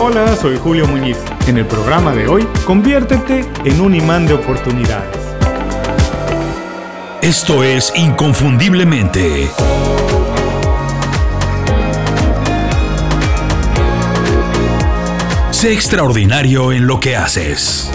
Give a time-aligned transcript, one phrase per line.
[0.00, 1.18] Hola, soy Julio Muñiz.
[1.48, 5.18] En el programa de hoy, conviértete en un imán de oportunidades.
[7.20, 9.48] Esto es Inconfundiblemente.
[15.50, 17.90] Sé extraordinario en lo que haces.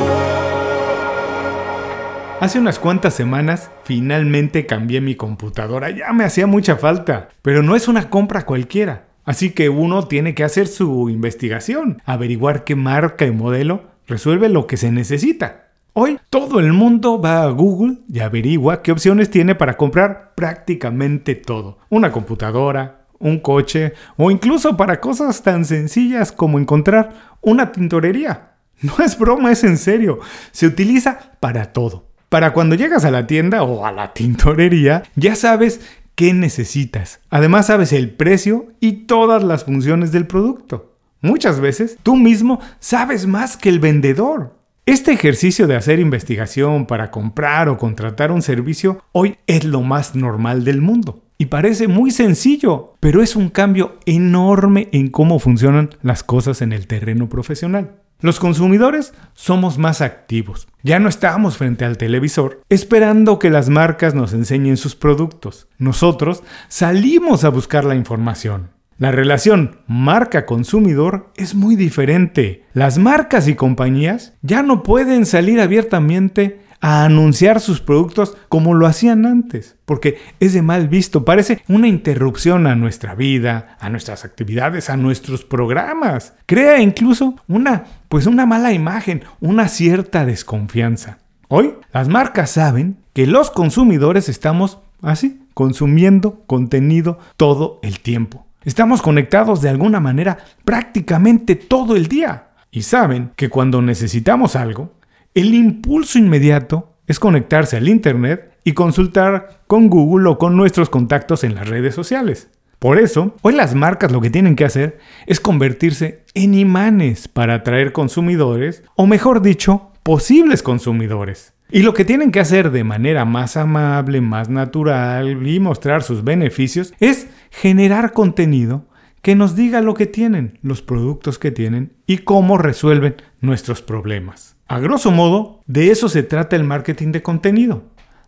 [2.41, 7.77] Hace unas cuantas semanas finalmente cambié mi computadora, ya me hacía mucha falta, pero no
[7.77, 9.12] es una compra cualquiera.
[9.25, 14.67] Así que uno tiene que hacer su investigación, averiguar qué marca y modelo resuelve lo
[14.67, 15.67] que se necesita.
[15.93, 21.35] Hoy todo el mundo va a Google y averigua qué opciones tiene para comprar prácticamente
[21.35, 21.77] todo.
[21.89, 28.49] Una computadora, un coche o incluso para cosas tan sencillas como encontrar una tintorería.
[28.81, 30.19] No es broma, es en serio.
[30.51, 32.07] Se utiliza para todo.
[32.27, 35.79] Para cuando llegas a la tienda o a la tintorería, ya sabes
[36.15, 37.21] qué necesitas.
[37.29, 40.95] Además sabes el precio y todas las funciones del producto.
[41.21, 44.55] Muchas veces tú mismo sabes más que el vendedor.
[44.85, 50.13] Este ejercicio de hacer investigación para comprar o contratar un servicio hoy es lo más
[50.13, 51.23] normal del mundo.
[51.37, 56.73] Y parece muy sencillo, pero es un cambio enorme en cómo funcionan las cosas en
[56.73, 58.02] el terreno profesional.
[58.23, 60.69] Los consumidores somos más activos.
[60.81, 65.67] Ya no estamos frente al televisor esperando que las marcas nos enseñen sus productos.
[65.77, 68.69] Nosotros salimos a buscar la información.
[68.97, 72.63] La relación marca-consumidor es muy diferente.
[72.73, 78.87] Las marcas y compañías ya no pueden salir abiertamente a anunciar sus productos como lo
[78.87, 84.25] hacían antes, porque es de mal visto, parece una interrupción a nuestra vida, a nuestras
[84.25, 86.33] actividades, a nuestros programas.
[86.45, 91.19] Crea incluso una pues una mala imagen, una cierta desconfianza.
[91.47, 98.45] Hoy las marcas saben que los consumidores estamos así, consumiendo contenido todo el tiempo.
[98.65, 102.49] Estamos conectados de alguna manera prácticamente todo el día.
[102.71, 104.91] Y saben que cuando necesitamos algo,
[105.33, 111.43] el impulso inmediato es conectarse al Internet y consultar con Google o con nuestros contactos
[111.43, 112.49] en las redes sociales.
[112.79, 117.55] Por eso, hoy las marcas lo que tienen que hacer es convertirse en imanes para
[117.55, 121.53] atraer consumidores, o mejor dicho, posibles consumidores.
[121.71, 126.23] Y lo que tienen que hacer de manera más amable, más natural y mostrar sus
[126.23, 128.85] beneficios es generar contenido
[129.21, 134.52] que nos diga lo que tienen, los productos que tienen y cómo resuelven nuestros problemas.
[134.73, 137.83] A grosso modo, de eso se trata el marketing de contenido.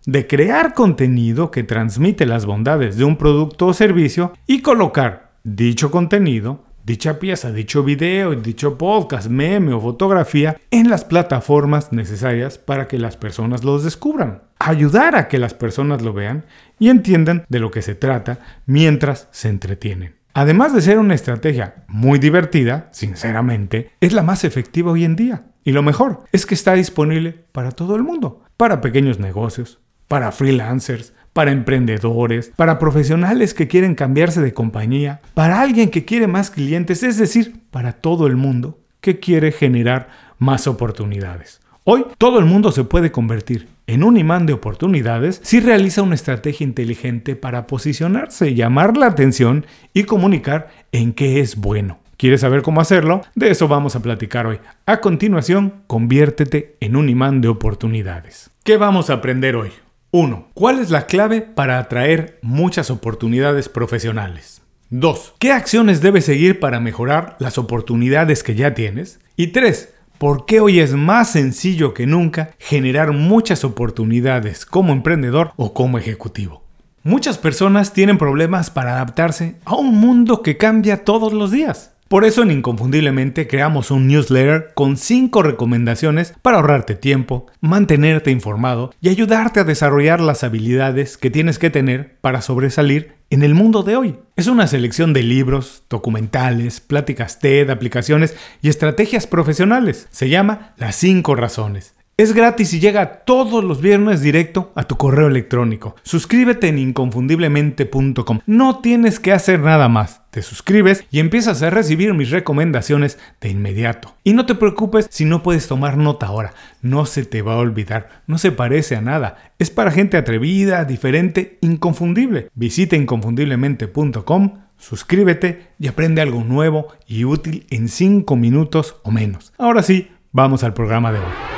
[0.06, 5.90] De crear contenido que transmite las bondades de un producto o servicio y colocar dicho
[5.90, 12.88] contenido, dicha pieza, dicho video, dicho podcast, meme o fotografía en las plataformas necesarias para
[12.88, 14.44] que las personas los descubran.
[14.60, 16.46] Ayudar a que las personas lo vean
[16.78, 20.14] y entiendan de lo que se trata mientras se entretienen.
[20.36, 25.46] Además de ser una estrategia muy divertida, sinceramente, es la más efectiva hoy en día.
[25.66, 30.32] Y lo mejor es que está disponible para todo el mundo, para pequeños negocios, para
[30.32, 36.52] freelancers, para emprendedores, para profesionales que quieren cambiarse de compañía, para alguien que quiere más
[36.52, 41.62] clientes, es decir, para todo el mundo que quiere generar más oportunidades.
[41.84, 46.16] Hoy todo el mundo se puede convertir en un imán de oportunidades si realiza una
[46.16, 52.00] estrategia inteligente para posicionarse, llamar la atención y comunicar en qué es bueno.
[52.18, 53.22] ¿Quieres saber cómo hacerlo?
[53.36, 54.60] De eso vamos a platicar hoy.
[54.86, 58.52] A continuación, conviértete en un imán de oportunidades.
[58.64, 59.72] ¿Qué vamos a aprender hoy?
[60.12, 60.48] 1.
[60.54, 64.62] ¿Cuál es la clave para atraer muchas oportunidades profesionales?
[64.92, 65.34] 2.
[65.40, 69.20] ¿Qué acciones debes seguir para mejorar las oportunidades que ya tienes?
[69.36, 69.94] Y 3.
[70.18, 75.98] ¿Por qué hoy es más sencillo que nunca generar muchas oportunidades como emprendedor o como
[75.98, 76.64] ejecutivo?
[77.04, 81.95] Muchas personas tienen problemas para adaptarse a un mundo que cambia todos los días.
[82.08, 88.94] Por eso en Inconfundiblemente creamos un newsletter con 5 recomendaciones para ahorrarte tiempo, mantenerte informado
[89.02, 93.82] y ayudarte a desarrollar las habilidades que tienes que tener para sobresalir en el mundo
[93.82, 94.20] de hoy.
[94.36, 100.08] Es una selección de libros, documentales, pláticas TED, aplicaciones y estrategias profesionales.
[100.12, 101.96] Se llama Las 5 razones.
[102.18, 105.98] Es gratis y llega todos los viernes directo a tu correo electrónico.
[106.04, 108.40] Suscríbete en inconfundiblemente.com.
[108.46, 110.22] No tienes que hacer nada más.
[110.32, 114.16] Te suscribes y empiezas a recibir mis recomendaciones de inmediato.
[114.24, 116.54] Y no te preocupes si no puedes tomar nota ahora.
[116.82, 118.22] No se te va a olvidar.
[118.28, 119.52] No se parece a nada.
[119.60, 122.48] Es para gente atrevida, diferente, inconfundible.
[122.54, 129.54] Visita inconfundiblemente.com suscríbete y aprende algo nuevo y útil en 5 minutos o menos.
[129.58, 131.55] Ahora sí, vamos al programa de hoy.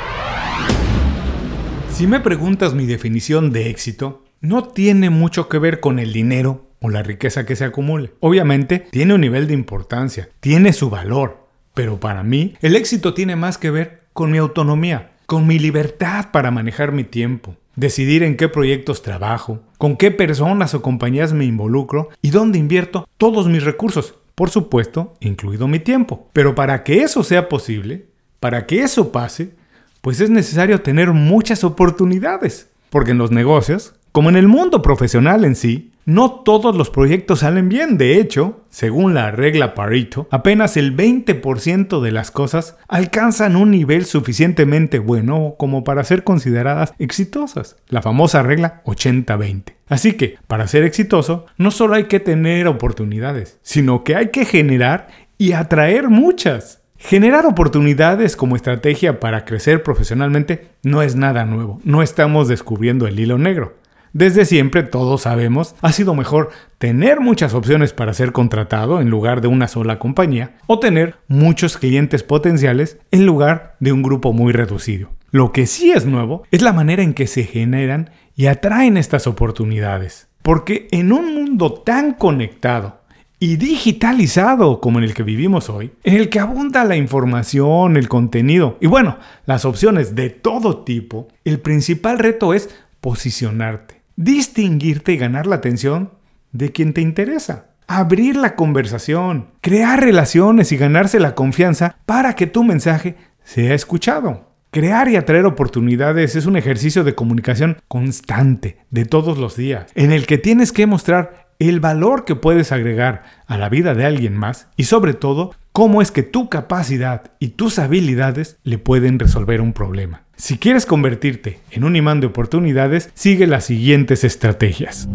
[1.98, 6.68] Si me preguntas mi definición de éxito, no tiene mucho que ver con el dinero
[6.80, 8.12] o la riqueza que se acumule.
[8.20, 13.34] Obviamente tiene un nivel de importancia, tiene su valor, Pero para mí, el éxito tiene
[13.34, 18.36] más que ver con mi autonomía, con mi libertad para manejar mi tiempo, decidir en
[18.36, 23.64] qué proyectos trabajo, con qué personas o compañías me involucro y dónde invierto todos mis
[23.64, 26.28] recursos, por supuesto, incluido mi tiempo.
[26.32, 28.06] Pero para que eso sea posible,
[28.38, 29.58] para que eso pase,
[30.00, 32.70] pues es necesario tener muchas oportunidades.
[32.90, 37.40] Porque en los negocios, como en el mundo profesional en sí, no todos los proyectos
[37.40, 37.98] salen bien.
[37.98, 44.06] De hecho, según la regla Pareto, apenas el 20% de las cosas alcanzan un nivel
[44.06, 47.76] suficientemente bueno como para ser consideradas exitosas.
[47.88, 49.74] La famosa regla 80-20.
[49.86, 54.46] Así que, para ser exitoso, no solo hay que tener oportunidades, sino que hay que
[54.46, 56.82] generar y atraer muchas.
[56.98, 63.18] Generar oportunidades como estrategia para crecer profesionalmente no es nada nuevo, no estamos descubriendo el
[63.18, 63.76] hilo negro.
[64.12, 69.40] Desde siempre, todos sabemos, ha sido mejor tener muchas opciones para ser contratado en lugar
[69.40, 74.52] de una sola compañía o tener muchos clientes potenciales en lugar de un grupo muy
[74.52, 75.10] reducido.
[75.30, 79.26] Lo que sí es nuevo es la manera en que se generan y atraen estas
[79.26, 80.28] oportunidades.
[80.42, 82.97] Porque en un mundo tan conectado
[83.40, 88.08] y digitalizado como en el que vivimos hoy, en el que abunda la información, el
[88.08, 92.70] contenido y bueno, las opciones de todo tipo, el principal reto es
[93.00, 96.10] posicionarte distinguirte y ganar la atención
[96.50, 97.66] de quien te interesa.
[97.86, 103.14] Abrir la conversación, crear relaciones y ganarse la confianza para que tu mensaje
[103.44, 104.48] sea escuchado.
[104.70, 110.12] Crear y atraer oportunidades es un ejercicio de comunicación constante, de todos los días, en
[110.12, 114.36] el que tienes que mostrar el valor que puedes agregar a la vida de alguien
[114.36, 119.60] más y sobre todo cómo es que tu capacidad y tus habilidades le pueden resolver
[119.60, 120.22] un problema.
[120.36, 125.08] Si quieres convertirte en un imán de oportunidades, sigue las siguientes estrategias.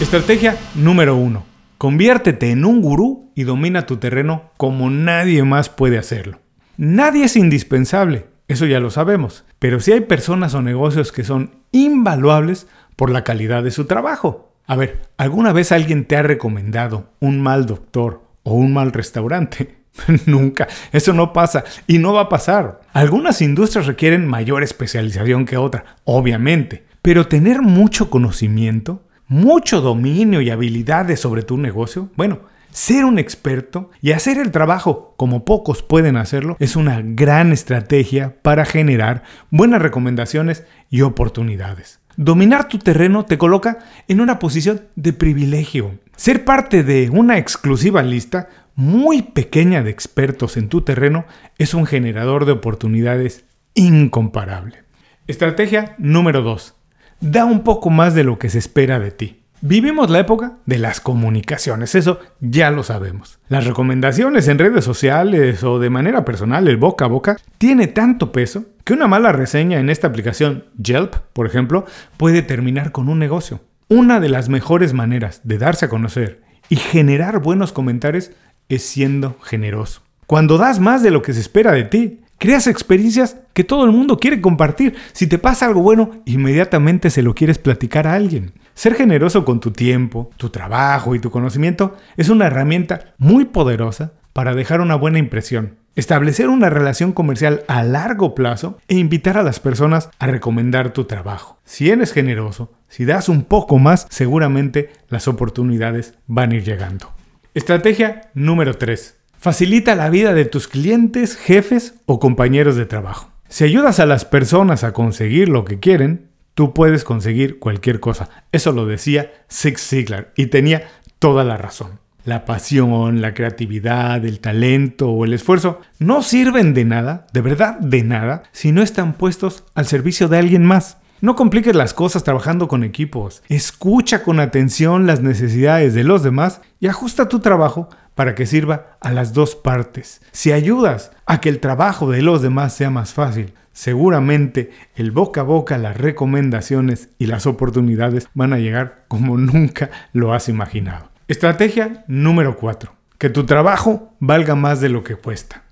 [0.00, 1.44] Estrategia número 1.
[1.78, 6.40] Conviértete en un gurú y domina tu terreno como nadie más puede hacerlo.
[6.76, 11.52] Nadie es indispensable, eso ya lo sabemos, pero si hay personas o negocios que son
[11.72, 14.52] invaluables por la calidad de su trabajo.
[14.66, 19.76] A ver, ¿alguna vez alguien te ha recomendado un mal doctor o un mal restaurante?
[20.26, 20.68] Nunca.
[20.92, 22.80] Eso no pasa y no va a pasar.
[22.92, 26.84] Algunas industrias requieren mayor especialización que otras, obviamente.
[27.02, 32.40] Pero tener mucho conocimiento, mucho dominio y habilidades sobre tu negocio, bueno,
[32.74, 38.34] ser un experto y hacer el trabajo como pocos pueden hacerlo es una gran estrategia
[38.42, 42.00] para generar buenas recomendaciones y oportunidades.
[42.16, 43.78] Dominar tu terreno te coloca
[44.08, 46.00] en una posición de privilegio.
[46.16, 51.26] Ser parte de una exclusiva lista muy pequeña de expertos en tu terreno
[51.58, 53.44] es un generador de oportunidades
[53.74, 54.82] incomparable.
[55.28, 56.74] Estrategia número 2.
[57.20, 59.43] Da un poco más de lo que se espera de ti.
[59.66, 63.38] Vivimos la época de las comunicaciones, eso ya lo sabemos.
[63.48, 68.30] Las recomendaciones en redes sociales o de manera personal, el boca a boca, tiene tanto
[68.30, 71.86] peso que una mala reseña en esta aplicación Yelp, por ejemplo,
[72.18, 73.62] puede terminar con un negocio.
[73.88, 78.32] Una de las mejores maneras de darse a conocer y generar buenos comentarios
[78.68, 80.02] es siendo generoso.
[80.26, 83.92] Cuando das más de lo que se espera de ti, creas experiencias que todo el
[83.92, 84.94] mundo quiere compartir.
[85.14, 88.52] Si te pasa algo bueno, inmediatamente se lo quieres platicar a alguien.
[88.74, 94.14] Ser generoso con tu tiempo, tu trabajo y tu conocimiento es una herramienta muy poderosa
[94.32, 99.44] para dejar una buena impresión, establecer una relación comercial a largo plazo e invitar a
[99.44, 101.60] las personas a recomendar tu trabajo.
[101.64, 107.12] Si eres generoso, si das un poco más, seguramente las oportunidades van a ir llegando.
[107.54, 109.16] Estrategia número 3.
[109.38, 113.30] Facilita la vida de tus clientes, jefes o compañeros de trabajo.
[113.48, 118.30] Si ayudas a las personas a conseguir lo que quieren, tú puedes conseguir cualquier cosa.
[118.52, 122.00] Eso lo decía Zig Ziglar y tenía toda la razón.
[122.24, 127.78] La pasión, la creatividad, el talento o el esfuerzo no sirven de nada, de verdad
[127.80, 130.96] de nada, si no están puestos al servicio de alguien más.
[131.20, 133.42] No compliques las cosas trabajando con equipos.
[133.48, 138.96] Escucha con atención las necesidades de los demás y ajusta tu trabajo para que sirva
[139.00, 140.20] a las dos partes.
[140.32, 145.42] Si ayudas a que el trabajo de los demás sea más fácil, seguramente el boca
[145.42, 151.10] a boca, las recomendaciones y las oportunidades van a llegar como nunca lo has imaginado.
[151.28, 152.92] Estrategia número 4.
[153.18, 155.62] Que tu trabajo valga más de lo que cuesta.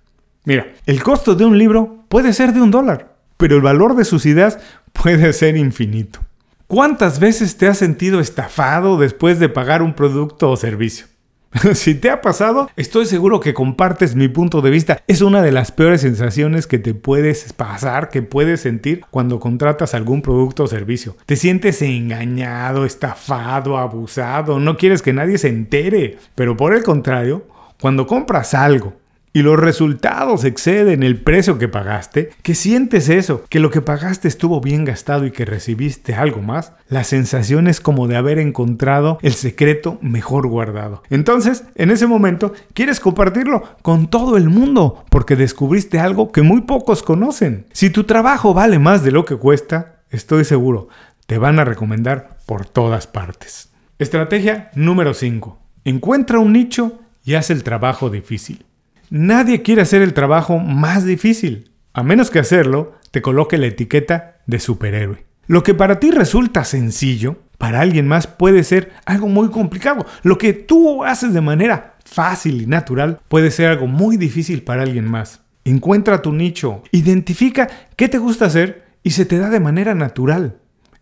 [0.44, 4.04] Mira, el costo de un libro puede ser de un dólar, pero el valor de
[4.04, 4.58] sus ideas
[4.92, 6.20] puede ser infinito.
[6.66, 11.06] ¿Cuántas veces te has sentido estafado después de pagar un producto o servicio?
[11.74, 15.02] si te ha pasado, estoy seguro que compartes mi punto de vista.
[15.06, 19.94] Es una de las peores sensaciones que te puedes pasar, que puedes sentir cuando contratas
[19.94, 21.16] algún producto o servicio.
[21.26, 26.18] Te sientes engañado, estafado, abusado, no quieres que nadie se entere.
[26.34, 27.46] Pero por el contrario,
[27.82, 28.92] Cuando compras algo
[29.32, 34.28] y los resultados exceden el precio que pagaste, que sientes eso, que lo que pagaste
[34.28, 39.18] estuvo bien gastado y que recibiste algo más, la sensación es como de haber encontrado
[39.22, 41.02] el secreto mejor guardado.
[41.08, 46.62] Entonces, en ese momento, quieres compartirlo con todo el mundo porque descubriste algo que muy
[46.62, 47.66] pocos conocen.
[47.72, 50.88] Si tu trabajo vale más de lo que cuesta, estoy seguro,
[51.26, 53.70] te van a recomendar por todas partes.
[53.98, 55.58] Estrategia número 5.
[55.84, 58.64] Encuentra un nicho y haz el trabajo difícil.
[59.14, 64.38] Nadie quiere hacer el trabajo más difícil, a menos que hacerlo te coloque la etiqueta
[64.46, 65.26] de superhéroe.
[65.46, 70.06] Lo que para ti resulta sencillo, para alguien más puede ser algo muy complicado.
[70.22, 74.84] Lo que tú haces de manera fácil y natural puede ser algo muy difícil para
[74.84, 75.42] alguien más.
[75.66, 80.56] Encuentra tu nicho, identifica qué te gusta hacer y se te da de manera natural.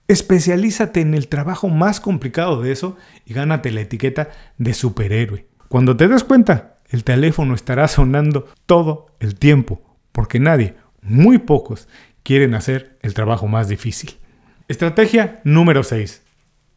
[0.09, 5.47] Especialízate en el trabajo más complicado de eso y gánate la etiqueta de superhéroe.
[5.69, 9.80] Cuando te des cuenta, el teléfono estará sonando todo el tiempo,
[10.12, 11.88] porque nadie, muy pocos,
[12.23, 14.16] quieren hacer el trabajo más difícil.
[14.68, 16.23] Estrategia número 6.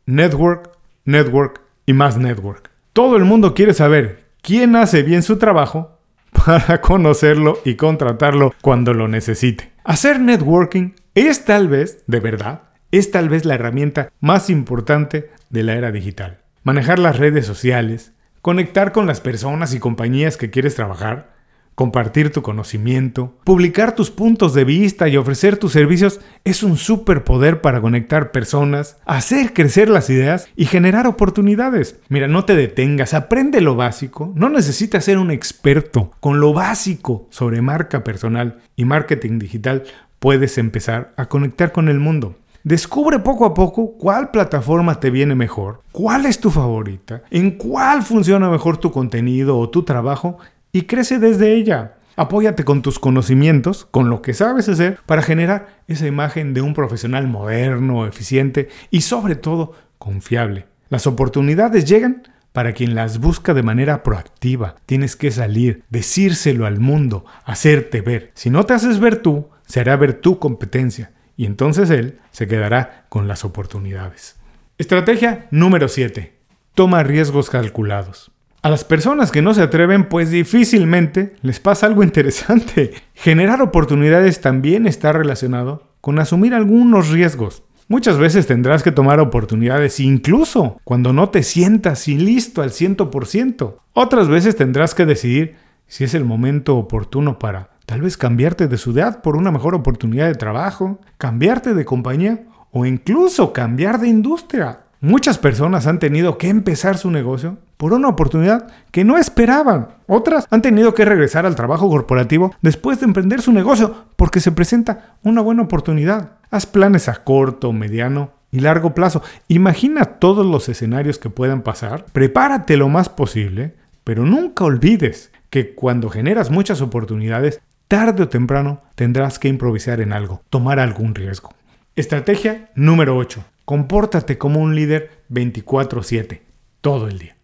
[0.05, 0.71] Network,
[1.05, 2.69] network y más network.
[2.93, 5.99] Todo el mundo quiere saber quién hace bien su trabajo
[6.45, 9.71] para conocerlo y contratarlo cuando lo necesite.
[9.83, 15.63] Hacer networking es tal vez, de verdad, es tal vez la herramienta más importante de
[15.63, 16.39] la era digital.
[16.63, 18.13] Manejar las redes sociales,
[18.43, 21.31] conectar con las personas y compañías que quieres trabajar,
[21.75, 27.61] compartir tu conocimiento, publicar tus puntos de vista y ofrecer tus servicios es un superpoder
[27.61, 32.01] para conectar personas, hacer crecer las ideas y generar oportunidades.
[32.09, 36.11] Mira, no te detengas, aprende lo básico, no necesitas ser un experto.
[36.19, 39.83] Con lo básico sobre marca personal y marketing digital
[40.19, 42.35] puedes empezar a conectar con el mundo.
[42.65, 48.03] Descubre poco a poco cuál plataforma te viene mejor, cuál es tu favorita, en cuál
[48.03, 50.37] funciona mejor tu contenido o tu trabajo
[50.71, 51.95] y crece desde ella.
[52.15, 56.73] Apóyate con tus conocimientos, con lo que sabes hacer, para generar esa imagen de un
[56.73, 60.65] profesional moderno, eficiente y sobre todo confiable.
[60.87, 64.75] Las oportunidades llegan para quien las busca de manera proactiva.
[64.85, 68.31] Tienes que salir, decírselo al mundo, hacerte ver.
[68.35, 72.47] Si no te haces ver tú, se hará ver tu competencia y entonces él se
[72.47, 74.37] quedará con las oportunidades.
[74.77, 76.33] Estrategia número 7.
[76.73, 78.31] Toma riesgos calculados.
[78.63, 82.93] A las personas que no se atreven, pues difícilmente les pasa algo interesante.
[83.13, 87.63] Generar oportunidades también está relacionado con asumir algunos riesgos.
[87.89, 93.75] Muchas veces tendrás que tomar oportunidades incluso cuando no te sientas y listo al 100%.
[93.91, 95.55] Otras veces tendrás que decidir
[95.87, 100.27] si es el momento oportuno para Tal vez cambiarte de ciudad por una mejor oportunidad
[100.27, 104.79] de trabajo, cambiarte de compañía o incluso cambiar de industria.
[105.01, 109.89] Muchas personas han tenido que empezar su negocio por una oportunidad que no esperaban.
[110.07, 114.53] Otras han tenido que regresar al trabajo corporativo después de emprender su negocio porque se
[114.53, 116.37] presenta una buena oportunidad.
[116.51, 119.21] Haz planes a corto, mediano y largo plazo.
[119.49, 122.05] Imagina todos los escenarios que puedan pasar.
[122.13, 123.75] Prepárate lo más posible,
[124.05, 127.59] pero nunca olvides que cuando generas muchas oportunidades
[127.93, 131.51] tarde o temprano tendrás que improvisar en algo, tomar algún riesgo.
[131.95, 133.45] Estrategia número 8.
[133.65, 136.41] Compórtate como un líder 24/7,
[136.81, 137.37] todo el día.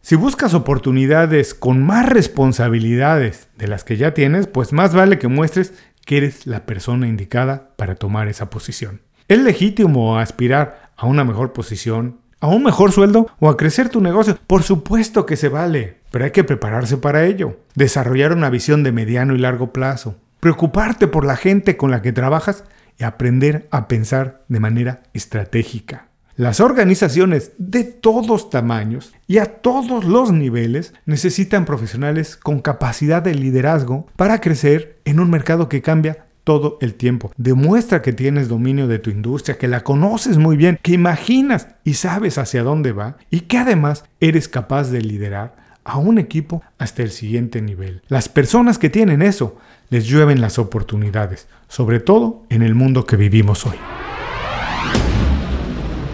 [0.00, 5.28] Si buscas oportunidades con más responsabilidades de las que ya tienes, pues más vale que
[5.28, 5.72] muestres
[6.04, 9.02] que eres la persona indicada para tomar esa posición.
[9.28, 14.00] Es legítimo aspirar a una mejor posición, a un mejor sueldo o a crecer tu
[14.00, 14.36] negocio.
[14.48, 17.58] Por supuesto que se vale, pero hay que prepararse para ello.
[17.74, 20.14] Desarrollar una visión de mediano y largo plazo.
[20.38, 22.62] Preocuparte por la gente con la que trabajas
[22.98, 26.08] y aprender a pensar de manera estratégica.
[26.36, 33.34] Las organizaciones de todos tamaños y a todos los niveles necesitan profesionales con capacidad de
[33.34, 37.32] liderazgo para crecer en un mercado que cambia todo el tiempo.
[37.36, 41.94] Demuestra que tienes dominio de tu industria, que la conoces muy bien, que imaginas y
[41.94, 47.02] sabes hacia dónde va y que además eres capaz de liderar a un equipo hasta
[47.02, 48.02] el siguiente nivel.
[48.08, 49.56] Las personas que tienen eso
[49.90, 53.76] les llueven las oportunidades, sobre todo en el mundo que vivimos hoy.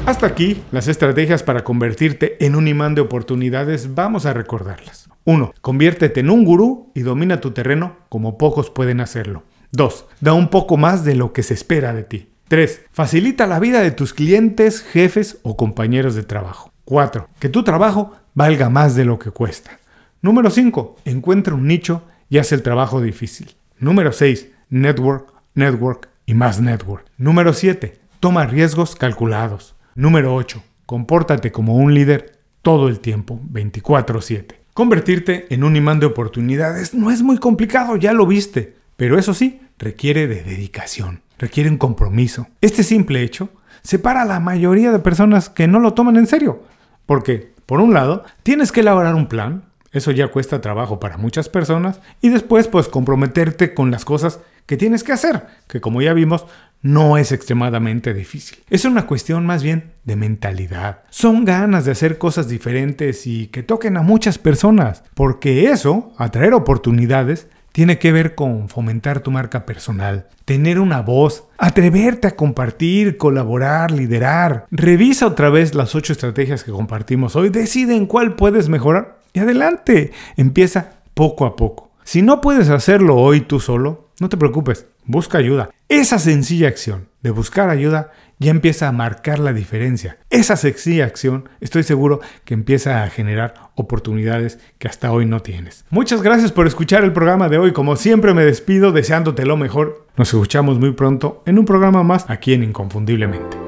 [0.06, 5.08] Hasta aquí las estrategias para convertirte en un imán de oportunidades, vamos a recordarlas.
[5.24, 5.52] 1.
[5.60, 9.42] Conviértete en un gurú y domina tu terreno como pocos pueden hacerlo.
[9.72, 10.06] 2.
[10.22, 12.30] Da un poco más de lo que se espera de ti.
[12.48, 12.86] 3.
[12.90, 16.72] Facilita la vida de tus clientes, jefes o compañeros de trabajo.
[16.86, 17.28] 4.
[17.38, 19.80] Que tu trabajo valga más de lo que cuesta.
[20.22, 20.98] Número 5.
[21.04, 23.56] Encuentra un nicho y haz el trabajo difícil.
[23.80, 24.46] Número 6.
[24.70, 27.04] Network, network y más network.
[27.18, 27.98] Número 7.
[28.20, 29.74] Toma riesgos calculados.
[29.96, 30.62] Número 8.
[30.86, 34.60] Compórtate como un líder todo el tiempo, 24/7.
[34.72, 39.34] Convertirte en un imán de oportunidades no es muy complicado, ya lo viste, pero eso
[39.34, 42.46] sí, requiere de dedicación, requiere un compromiso.
[42.60, 43.48] Este simple hecho
[43.82, 46.62] separa a la mayoría de personas que no lo toman en serio,
[47.06, 51.50] porque, por un lado, tienes que elaborar un plan, eso ya cuesta trabajo para muchas
[51.50, 56.14] personas, y después pues comprometerte con las cosas que tienes que hacer, que como ya
[56.14, 56.46] vimos,
[56.80, 58.60] no es extremadamente difícil.
[58.70, 61.02] Es una cuestión más bien de mentalidad.
[61.10, 66.54] Son ganas de hacer cosas diferentes y que toquen a muchas personas, porque eso, atraer
[66.54, 73.16] oportunidades, tiene que ver con fomentar tu marca personal, tener una voz, atreverte a compartir,
[73.16, 74.66] colaborar, liderar.
[74.70, 79.40] Revisa otra vez las ocho estrategias que compartimos hoy, decide en cuál puedes mejorar y
[79.40, 80.12] adelante.
[80.36, 81.90] Empieza poco a poco.
[82.04, 85.70] Si no puedes hacerlo hoy tú solo, no te preocupes, busca ayuda.
[85.88, 90.18] Esa sencilla acción de buscar ayuda ya empieza a marcar la diferencia.
[90.30, 95.84] Esa sencilla acción estoy seguro que empieza a generar oportunidades que hasta hoy no tienes.
[95.90, 97.72] Muchas gracias por escuchar el programa de hoy.
[97.72, 100.06] Como siempre me despido deseándote lo mejor.
[100.16, 103.67] Nos escuchamos muy pronto en un programa más aquí en Inconfundiblemente.